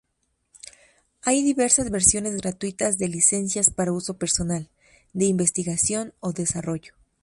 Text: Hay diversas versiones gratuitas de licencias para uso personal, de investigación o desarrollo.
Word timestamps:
Hay 1.21 1.43
diversas 1.43 1.91
versiones 1.91 2.35
gratuitas 2.35 2.97
de 2.97 3.07
licencias 3.07 3.69
para 3.69 3.91
uso 3.93 4.15
personal, 4.15 4.67
de 5.13 5.25
investigación 5.25 6.15
o 6.19 6.33
desarrollo. 6.33 6.95